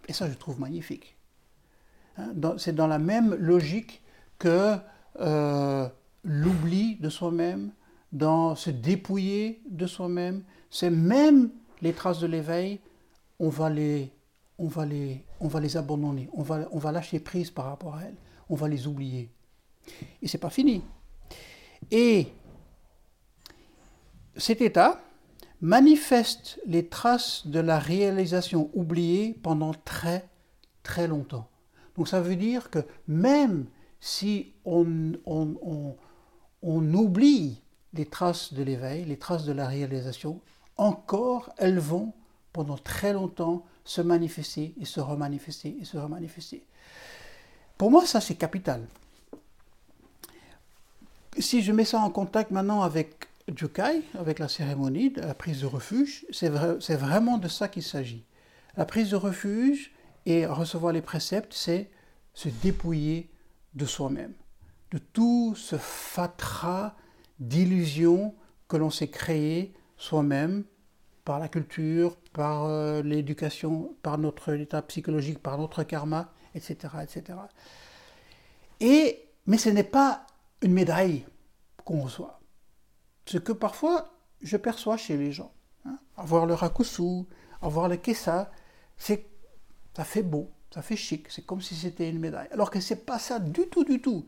[0.08, 1.14] Et ça, je trouve magnifique.
[2.16, 4.02] Hein, c'est dans la même logique
[4.38, 4.76] que
[5.20, 5.88] euh,
[6.24, 7.72] l'oubli de soi-même,
[8.12, 10.44] dans se dépouiller de soi-même.
[10.70, 12.80] C'est même les traces de l'éveil,
[13.38, 14.12] on va les
[14.58, 17.96] on va les, on va les abandonner, on va, on va lâcher prise par rapport
[17.96, 18.16] à elles,
[18.48, 19.30] on va les oublier.
[20.20, 20.82] Et c'est pas fini.
[21.90, 22.28] Et
[24.36, 25.00] cet état
[25.60, 30.28] manifeste les traces de la réalisation oubliée pendant très
[30.82, 31.48] très longtemps.
[31.96, 33.66] Donc ça veut dire que même
[34.04, 35.14] si on,
[36.60, 37.62] oublie
[37.94, 40.40] les traces de l'éveil, les traces de la réalisation,
[40.76, 42.12] encore elles vont
[42.52, 46.64] pendant très longtemps se manifester et se remanifester et se remanifester.
[47.78, 48.84] Pour moi, ça c'est capital.
[51.38, 55.60] Si je mets ça en contact maintenant avec Jukai, avec la cérémonie de la prise
[55.60, 58.24] de refuge, c'est vraiment de ça qu'il s'agit.
[58.76, 59.92] La prise de refuge
[60.26, 61.88] et recevoir les préceptes, c'est
[62.34, 63.31] se dépouiller
[63.74, 64.34] de soi-même,
[64.90, 66.94] de tout ce fatras
[67.38, 68.34] d'illusions
[68.68, 70.64] que l'on s'est créé soi-même
[71.24, 76.76] par la culture, par euh, l'éducation, par notre état psychologique, par notre karma, etc.
[77.02, 77.38] etc.
[78.80, 80.26] Et, mais ce n'est pas
[80.62, 81.24] une médaille
[81.84, 82.40] qu'on reçoit.
[83.26, 85.52] Ce que parfois je perçois chez les gens.
[85.84, 85.96] Hein.
[86.16, 87.24] Avoir le rakusu,
[87.60, 88.50] avoir le kessa,
[88.96, 89.26] c'est,
[89.96, 92.48] ça fait beau, ça fait chic, c'est comme si c'était une médaille.
[92.52, 94.24] Alors que ce n'est pas ça du tout, du tout.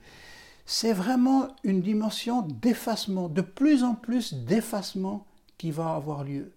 [0.66, 5.26] C'est vraiment une dimension d'effacement, de plus en plus d'effacement
[5.58, 6.52] qui va avoir lieu.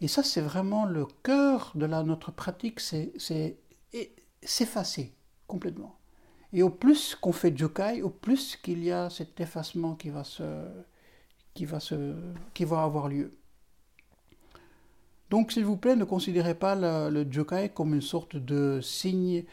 [0.00, 3.12] Et ça, c'est vraiment le cœur de notre pratique, c'est
[4.42, 5.14] s'effacer
[5.46, 5.96] complètement.
[6.52, 10.24] Et au plus qu'on fait Jukai, au plus qu'il y a cet effacement qui va,
[10.24, 10.44] se,
[11.54, 12.14] qui, va se,
[12.54, 13.36] qui va avoir lieu.
[15.30, 19.44] Donc, s'il vous plaît, ne considérez pas le, le Jukai comme une sorte de signe.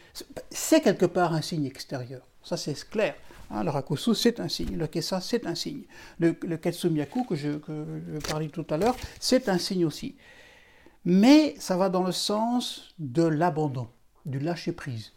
[0.51, 2.21] C'est quelque part un signe extérieur.
[2.43, 3.15] Ça, c'est clair.
[3.49, 4.75] Hein, le rakusu, c'est un signe.
[4.77, 5.83] Le kesa, c'est un signe.
[6.19, 10.15] Le, le ketsumiyaku, que je, que je parlais tout à l'heure, c'est un signe aussi.
[11.05, 13.89] Mais ça va dans le sens de l'abandon,
[14.25, 15.11] du lâcher-prise.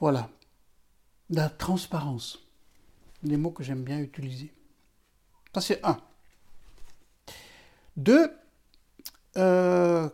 [0.00, 0.28] Voilà.
[1.30, 2.38] La transparence.
[3.22, 4.52] Des mots que j'aime bien utiliser.
[5.54, 6.00] Ça, c'est un.
[7.98, 8.32] Deux,
[9.36, 10.08] euh,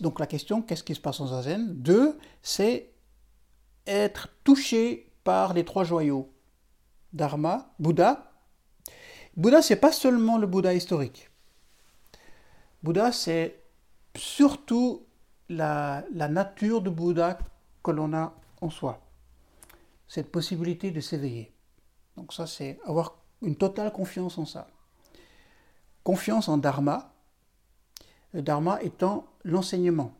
[0.00, 1.74] donc la question, qu'est-ce qui se passe en zazen?
[1.74, 2.90] Deux, c'est
[3.86, 6.30] être touché par les trois joyaux.
[7.14, 8.32] Dharma, Bouddha.
[9.36, 11.30] Bouddha, c'est pas seulement le Bouddha historique.
[12.82, 13.62] Bouddha, c'est
[14.14, 15.06] surtout
[15.48, 17.38] la, nature de Bouddha
[17.82, 19.00] que l'on a en soi.
[20.06, 21.50] Cette possibilité de s'éveiller.
[22.18, 24.68] Donc ça, c'est avoir une totale confiance en ça.
[26.04, 27.11] Confiance en Dharma.
[28.32, 30.14] Le Dharma étant l'enseignement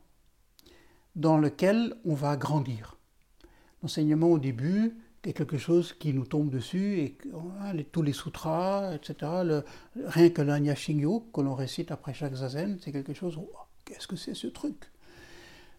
[1.16, 2.96] dans lequel on va grandir.
[3.82, 7.18] L'enseignement au début est quelque chose qui nous tombe dessus, et
[7.60, 9.62] hein, tous les sutras, etc.,
[9.94, 13.50] rien que l'Anya Shingyo, que l'on récite après chaque zazen, c'est quelque chose, oh,
[13.84, 14.90] qu'est-ce que c'est ce truc?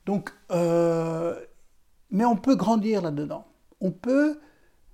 [0.06, 1.40] Donc, euh,
[2.12, 3.48] mais on peut grandir là-dedans.
[3.82, 4.40] On peut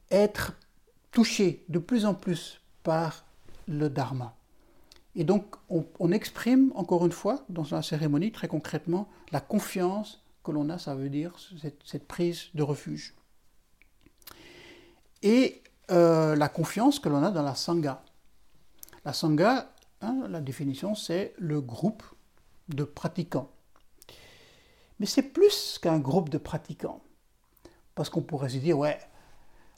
[0.09, 0.53] être
[1.11, 3.25] touché de plus en plus par
[3.67, 4.35] le dharma.
[5.19, 10.51] Et donc, on, exprime, encore une fois, dans la cérémonie, très concrètement, la confiance que
[10.51, 11.35] l'on a, ça veut dire
[11.83, 13.13] cette, prise de refuge.
[15.21, 18.01] Et euh, la confiance que l'on a dans la Sangha.
[19.03, 22.03] La Sangha, hein, la définition, c'est le groupe
[22.69, 23.51] de pratiquants.
[25.01, 27.01] Mais c'est plus qu'un groupe de pratiquants.
[27.93, 28.97] Parce qu'on pourrait se dire, ouais,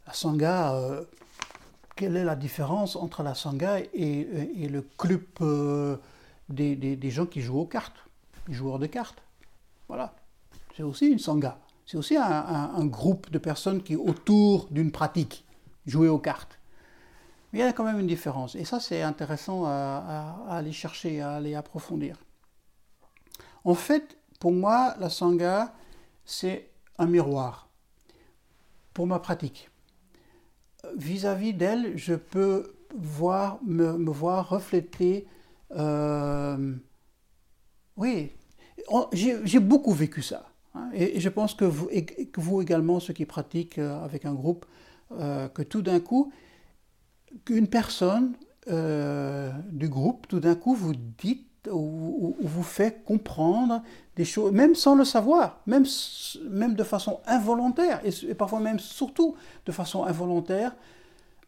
[0.05, 1.03] la Sangha, euh,
[2.01, 5.97] quelle est la différence entre la Sangha et, le club euh,
[6.49, 7.97] des, gens qui jouent aux cartes,
[8.47, 9.21] les joueurs de cartes
[9.87, 10.15] Voilà.
[10.75, 11.59] c'est aussi une sangha.
[11.85, 15.45] C'est aussi un, groupe de personnes qui autour d'une pratique,
[15.85, 16.57] jouer aux cartes.
[17.53, 18.55] Mais il y a quand même une différence.
[18.55, 22.17] Et ça, c'est intéressant à, aller chercher, à aller approfondir.
[23.63, 25.71] En fait, pour moi, la sangha,
[26.25, 27.69] c'est un miroir
[28.91, 29.70] pour ma pratique.
[30.95, 35.27] Vis-à-vis d'elle, je peux voir, me, voir refléter.
[35.75, 36.75] Euh,
[37.97, 38.31] oui,
[39.13, 40.47] j'ai beaucoup vécu ça.
[40.73, 44.65] Hein, et, je pense que vous, également, ceux qui pratiquent euh, avec un groupe,
[45.11, 46.31] euh, que tout d'un coup,
[47.45, 48.33] qu'une personne
[48.67, 53.81] du groupe, tout d'un coup, vous dites ou, vous fait comprendre
[54.15, 55.85] des choses, même sans le savoir, même,
[56.49, 60.75] même de façon involontaire, et, parfois même surtout de façon involontaire,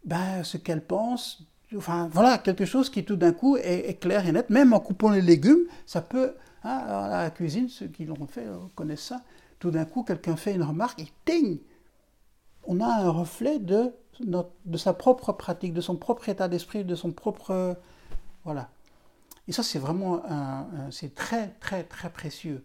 [0.06, 1.43] ben, ce qu'elle pense,
[1.76, 5.10] enfin voilà, quelque chose qui tout d'un coup est, clair et net, même en coupant
[5.10, 9.21] les légumes, ça peut, hein, à la cuisine, ceux qui l'ont fait euh, connaissent ça,
[9.60, 11.60] tout d'un coup quelqu'un fait une remarque et ting,
[12.65, 16.95] on a un reflet de, de sa propre pratique, de son propre état d'esprit, de
[16.95, 17.78] son propre...
[18.45, 18.69] Voilà.
[19.48, 20.24] Et ça, c'est vraiment
[20.92, 22.64] c'est très, très, très précieux.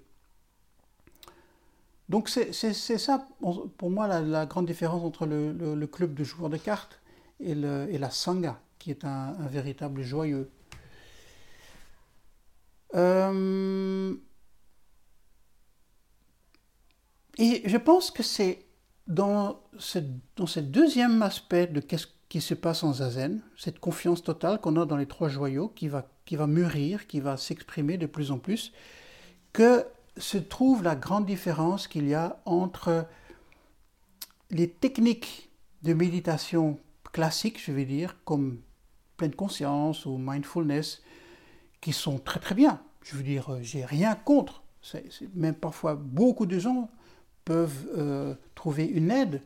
[2.08, 3.28] Donc c'est ça,
[3.76, 7.00] pour moi, la, grande différence entre le, club de joueurs de cartes
[7.40, 10.50] et, la sangha, qui est un, véritable joyeux.
[12.94, 14.14] Euh,
[17.36, 18.64] et je pense que c'est
[19.06, 19.98] dans ce,
[20.36, 24.76] dans ce deuxième aspect de qu'est-ce qui se passe en zazen, cette confiance totale qu'on
[24.76, 28.30] a dans les trois joyaux qui va, qui va mûrir, qui va s'exprimer de plus
[28.30, 28.74] en plus,
[29.54, 29.86] que
[30.18, 33.06] se trouve la grande différence qu'il y a entre
[34.50, 35.48] les techniques
[35.84, 36.78] de méditation
[37.14, 38.58] classiques, je vais dire, comme
[39.16, 41.02] pleine conscience ou mindfulness,
[41.80, 42.78] qui sont très très bien.
[43.02, 44.62] Je veux dire, euh, j'ai rien contre.
[45.34, 46.90] même parfois, beaucoup de gens
[47.46, 49.40] peuvent euh, trouver une aide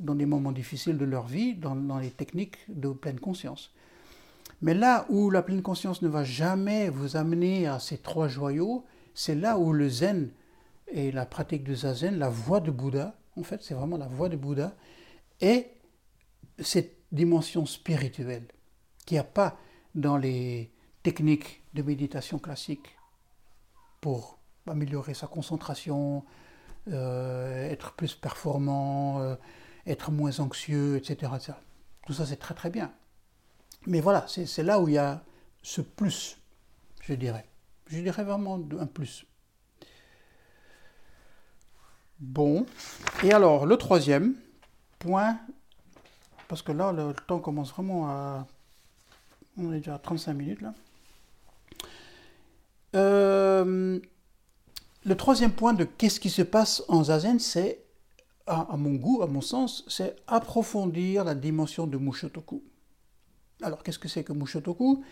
[0.00, 3.72] dans des moments difficiles de leur vie, dans, les techniques de pleine conscience.
[4.64, 8.86] Mais là où la pleine conscience ne va jamais vous amener à ces trois joyaux,
[9.12, 10.30] c'est là où le zen
[10.88, 14.30] et la pratique du zazen, la voie de Bouddha, en fait c'est vraiment la voie
[14.30, 14.74] de Bouddha,
[15.42, 15.70] est
[16.60, 18.46] cette dimension spirituelle
[19.04, 19.58] qu'il n'y a pas
[19.94, 20.72] dans les
[21.02, 22.96] techniques de méditation classiques
[24.00, 26.24] pour améliorer sa concentration,
[26.88, 29.36] euh, être plus performant, euh,
[29.86, 31.32] être moins anxieux, etc.
[32.06, 32.94] Tout ça, c'est très très bien.
[33.86, 35.22] Mais voilà, c'est là où il y a
[35.62, 36.38] ce plus,
[37.02, 37.46] je dirais.
[37.86, 39.26] Je dirais vraiment un plus.
[42.20, 42.64] Bon,
[43.22, 44.34] et alors le troisième
[44.98, 45.38] point,
[46.48, 48.46] parce que là le temps commence vraiment à...
[49.58, 50.74] On est déjà à 35 minutes là.
[52.94, 53.98] Euh,
[55.04, 57.84] le troisième point de qu'est-ce qui se passe en Zazen, c'est
[58.46, 62.62] à, mon goût, à mon sens, c'est approfondir la dimension de Mushotoku.
[63.62, 65.04] Alors, qu'est-ce que c'est que Mushotoku?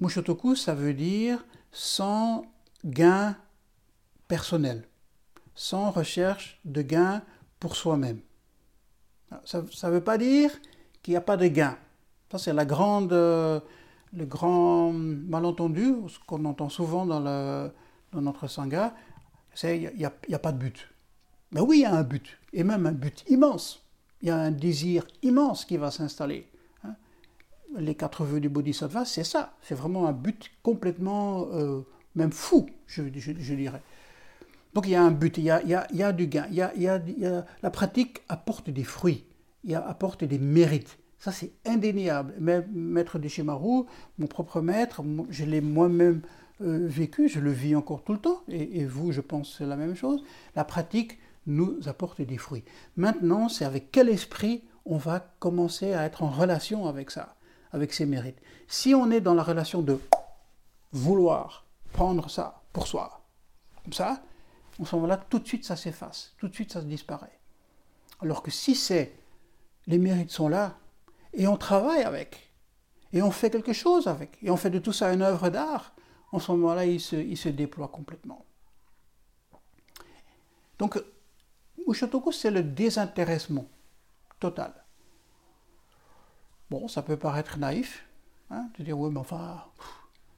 [0.00, 2.44] Mushotoku, ça veut dire sans
[2.84, 3.36] gain
[4.28, 4.86] personnel,
[5.54, 7.22] sans recherche de gain
[7.58, 8.20] pour soi-même.
[9.44, 10.50] Ça ne veut pas dire
[11.02, 11.76] qu'il n'y a pas de gain.
[12.30, 17.70] Ça, c'est la grande, le grand malentendu, ce qu'on entend souvent dans
[18.12, 18.94] notre sangha,
[19.54, 20.88] c'est qu'il n'y a, a, pas de but.
[21.52, 23.82] Mais oui, il y a un but, et même un but immense.
[24.20, 26.50] Il y a un désir immense qui va s'installer.
[27.78, 29.54] Les quatre vœux du Bodhisattva, c'est ça.
[29.62, 31.80] C'est vraiment un but complètement, euh,
[32.14, 33.82] même fou, je, dirais.
[34.74, 36.46] Donc il y a un but, il y a, du gain,
[37.62, 39.24] la pratique apporte des fruits,
[39.64, 40.98] il apporte des mérites.
[41.18, 42.34] Ça, c'est indéniable.
[42.74, 43.84] Maître de Shimaru,
[44.18, 46.20] mon propre maître, je l'ai moi-même
[46.60, 49.66] euh, vécu, je le vis encore tout le temps, et, et vous, je pense, c'est
[49.66, 50.22] la même chose.
[50.54, 52.64] La pratique nous apporte des fruits.
[52.96, 57.36] Maintenant, c'est avec quel esprit on va commencer à être en relation avec ça,
[57.74, 58.38] avec ses mérites.
[58.68, 60.00] Si on est dans la relation de
[60.92, 63.20] vouloir prendre ça pour soi,
[63.82, 64.22] comme ça,
[64.78, 67.38] en ce moment-là, tout de suite ça s'efface, tout de suite ça disparaît.
[68.20, 69.12] Alors que si c'est
[69.88, 70.78] les mérites sont là,
[71.32, 72.52] et on travaille avec,
[73.12, 75.94] et on fait quelque chose avec, et on fait de tout ça une œuvre d'art,
[76.30, 78.44] en ce moment-là, il se, il se déploie complètement.
[80.78, 81.02] Donc,
[81.86, 83.66] Mushotoku, c'est le désintéressement
[84.38, 84.83] total.
[86.74, 88.04] Bon, ça peut paraître naïf,
[88.50, 89.62] hein, de dire, oui, mais enfin,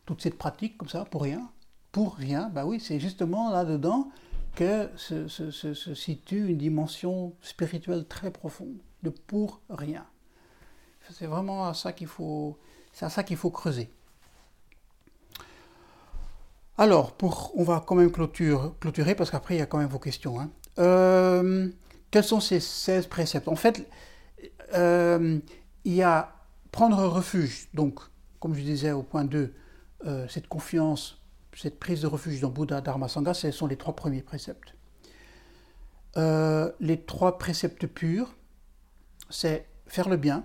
[0.04, 1.50] toute cette pratique comme ça, pour rien.
[1.92, 4.10] Pour rien, ben oui, c'est justement là-dedans
[4.54, 10.04] que se, situe une dimension spirituelle très profonde, de pour rien.
[11.10, 12.58] C'est vraiment à ça qu'il faut,
[12.92, 13.88] c'est à ça qu'il faut creuser.
[16.76, 19.98] Alors, pour, on va quand même clôturer parce qu'après, il y a quand même vos
[19.98, 20.38] questions.
[20.38, 20.50] Hein.
[20.78, 21.70] Euh,
[22.10, 23.48] quels sont ces 16 préceptes?
[23.48, 23.88] En fait,
[24.74, 25.38] euh,
[25.86, 26.34] il y a
[26.72, 28.00] prendre refuge, donc,
[28.40, 29.54] comme je disais au point 2,
[30.04, 31.22] euh, cette confiance,
[31.54, 34.74] cette prise de refuge dans Bouddha, Dharma, Sangha, ce sont les trois premiers préceptes.
[36.16, 38.34] les trois préceptes purs,
[39.30, 40.44] c'est faire le bien,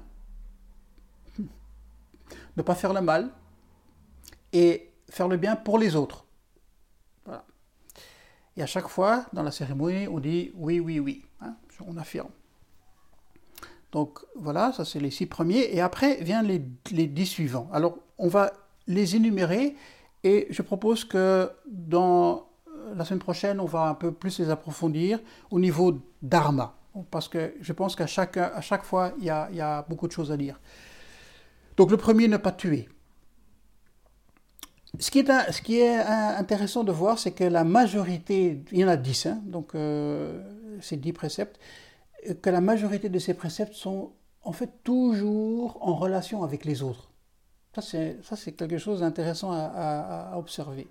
[2.57, 3.31] ne pas faire le mal,
[4.53, 6.25] et faire le bien pour les autres.
[8.57, 11.25] Et à chaque fois, dans la cérémonie, on dit oui, oui, oui.
[11.41, 12.29] Hein, on affirme.
[13.91, 15.69] Donc voilà, ça c'est les six premiers.
[15.73, 17.69] Et après viennent les, les, dix suivants.
[17.73, 18.51] Alors on va
[18.87, 19.75] les énumérer
[20.23, 24.49] et je propose que dans euh, la semaine prochaine, on va un peu plus les
[24.49, 25.19] approfondir
[25.49, 26.75] au niveau dharma.
[27.09, 29.85] Parce que je pense qu'à chaque, à chaque fois, il y, a, il y a
[29.87, 30.59] beaucoup de choses à dire.
[31.77, 32.89] Donc le premier, ne pas tuer.
[34.99, 38.83] Ce qui, est, ce qui est intéressant de voir, c'est que la majorité, il y
[38.83, 40.43] en a dix, hein, donc euh,
[40.81, 41.57] ces dix préceptes,
[42.41, 44.13] que la majorité de ces préceptes sont
[44.43, 47.11] en fait toujours en relation avec les autres.
[47.73, 47.81] Ça,
[48.35, 50.87] c'est quelque chose d'intéressant à, observer.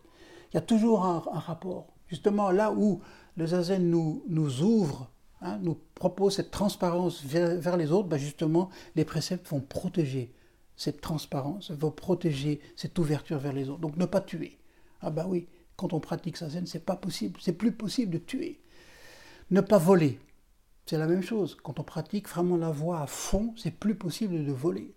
[0.53, 1.89] Il y a toujours un, rapport.
[2.09, 3.01] Justement, là où
[3.37, 5.11] le zazen nous, ouvre,
[5.43, 10.35] hein, nous propose cette transparence vers, les autres, ben justement, les préceptes vont protéger
[10.76, 13.81] cette transparence, vont protéger cette ouverture vers les autres.
[13.81, 14.59] Donc ne pas tuer.
[15.03, 18.18] Ah ben oui, quand on pratique sa zen, c'est pas possible, c'est plus possible de
[18.18, 18.61] tuer.
[19.51, 20.18] Ne pas voler.
[20.91, 21.57] C'est la même chose.
[21.62, 24.93] Quand on pratique vraiment la voie à fond, c'est plus possible de voler.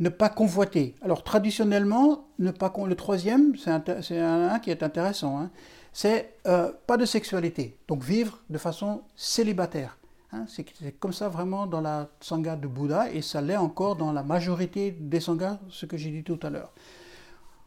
[0.00, 0.96] Ne pas convoiter.
[1.02, 5.38] Alors traditionnellement, ne pas le troisième, c'est un, qui est intéressant.
[5.38, 5.52] Hein.
[5.92, 7.78] c'est euh, pas de sexualité.
[7.86, 9.98] Donc vivre de façon célibataire.
[10.32, 10.46] Hein.
[10.48, 14.24] c'est comme ça vraiment dans la sangha de Bouddha et ça l'est encore dans la
[14.24, 16.72] majorité des sanghas, ce que j'ai dit tout à l'heure.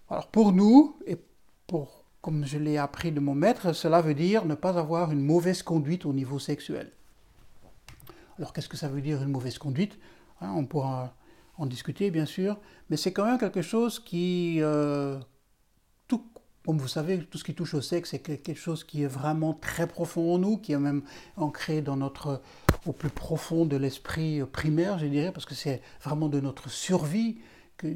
[0.10, 1.18] Alors pour nous et
[1.66, 5.22] pour comme je l'ai appris de mon maître, cela veut dire ne pas avoir une
[5.22, 6.94] mauvaise conduite au niveau sexuel.
[8.38, 10.00] Alors qu'est-ce que ça veut dire une mauvaise conduite?
[10.40, 11.16] Hein, On pourra
[11.58, 12.58] en discuter bien sûr,
[12.90, 15.20] mais c'est quand même quelque chose qui, euh,
[16.66, 19.54] comme vous savez, tout ce qui touche au sexe, c'est quelque chose qui est vraiment
[19.54, 21.04] très profond en nous, qui est même
[21.36, 22.42] ancré dans notre,
[22.86, 27.40] au plus profond de l'esprit primaire, je dirais, parce que c'est vraiment de notre survie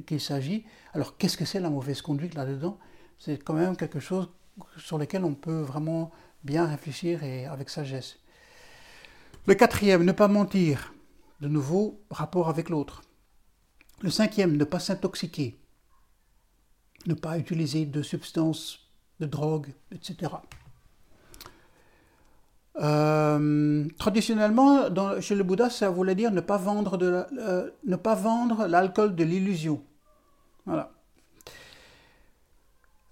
[0.05, 0.65] qu'il s'agit.
[0.93, 2.77] Alors qu'est-ce que c'est la mauvaise conduite là-dedans?
[3.17, 4.29] C'est quand même quelque chose
[4.77, 6.11] sur lequel on peut vraiment
[6.43, 8.17] bien réfléchir et avec sagesse.
[9.45, 10.93] Le quatrième, ne pas mentir.
[11.39, 13.03] De nouveau, rapport avec l'autre.
[14.01, 15.59] Le cinquième, ne pas s'intoxiquer.
[17.05, 20.33] Ne pas utiliser de substances, de drogue, etc.
[22.79, 24.89] Euh, traditionnellement,
[25.21, 29.15] chez le Bouddha, ça voulait dire ne pas vendre, de euh, ne pas vendre l'alcool
[29.15, 29.81] de l'illusion.
[30.65, 30.91] Voilà.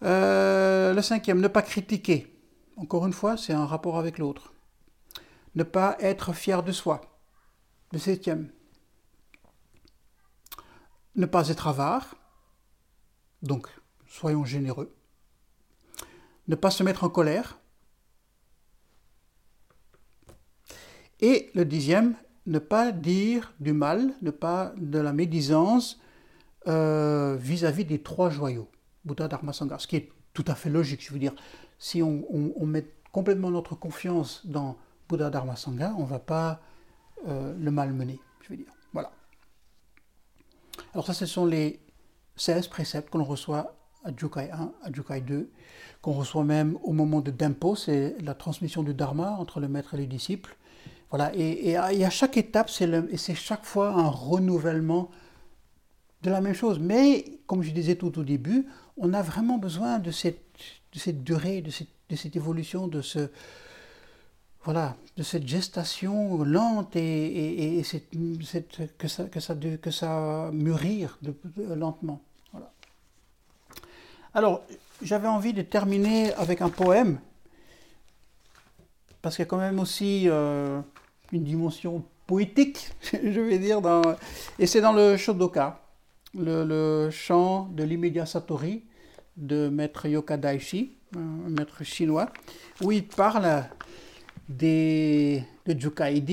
[0.03, 2.31] Euh, le cinquième, ne pas critiquer.
[2.77, 4.53] Encore une fois, c'est un rapport avec l'autre.
[5.55, 7.01] Ne pas être fier de soi.
[7.91, 8.51] Le septième,
[11.15, 12.15] ne pas être avare.
[13.41, 13.67] Donc,
[14.07, 14.93] soyons généreux.
[16.47, 17.57] Ne pas se mettre en colère.
[21.21, 22.15] Et le dixième,
[22.45, 25.99] ne pas dire du mal, ne pas de la médisance
[26.67, 28.69] euh, vis-à-vis des trois joyaux.
[29.05, 31.03] Bouddha Dharma Sangha, ce qui est tout à fait logique.
[31.05, 31.33] Je veux dire,
[31.79, 34.77] si on, met complètement notre confiance dans
[35.07, 36.61] Bouddha Dharma Sangha, on ne va pas
[37.27, 38.71] euh, le malmener, je veux dire.
[38.93, 39.11] Voilà.
[40.93, 41.79] Alors ça, ce sont les
[42.35, 45.49] 16 préceptes qu'on reçoit à Jukai 1, à Jukai 2,
[46.01, 49.95] qu'on reçoit même au moment de Dempo, c'est la transmission du Dharma entre le maître
[49.95, 50.55] et les disciples.
[51.09, 55.09] Voilà, et, à, chaque étape, c'est chaque fois un renouvellement
[56.23, 56.79] de la même chose.
[56.79, 58.67] Mais, comme je disais tout au début,
[58.97, 61.71] on a vraiment besoin de cette, durée, de
[62.15, 63.29] cette, évolution, de ce
[64.63, 68.09] voilà, de cette gestation lente et, et, cette,
[68.97, 69.39] que, ça, que,
[69.91, 70.51] ça,
[71.75, 72.21] lentement.
[72.51, 72.71] Voilà.
[74.33, 74.63] Alors,
[75.03, 77.19] j'avais envie de terminer avec un poème,
[79.21, 80.81] parce qu'il y a quand même aussi euh,
[81.31, 83.81] une dimension poétique, je vais dire,
[84.57, 85.84] et c'est dans le Shodoka
[86.37, 88.83] le, chant de l'immédiat Satori
[89.37, 92.31] de maître Yoka Daishi, un maître chinois,
[92.81, 93.65] où il parle
[94.49, 96.23] des, de Jukai.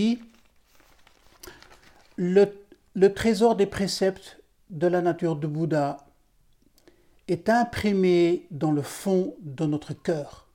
[2.17, 2.47] le,
[2.95, 4.41] le trésor des préceptes
[4.71, 5.99] de la nature de Bouddha
[7.29, 10.49] est imprimé dans le fond de notre cœur.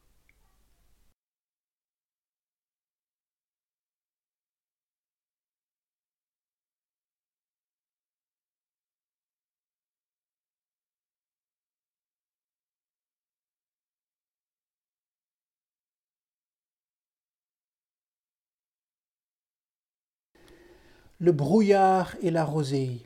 [21.20, 23.03] Le brouillard et la rosée.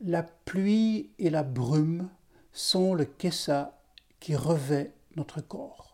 [0.00, 2.08] La pluie et la brume
[2.52, 3.80] sont le kessa
[4.20, 5.93] qui revêt notre corps.